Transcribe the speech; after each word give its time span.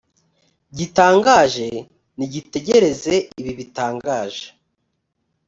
gitangaje: 0.77 1.67
nitegereze 2.17 3.15
ibi 3.39 3.51
bitangaje 3.59 4.45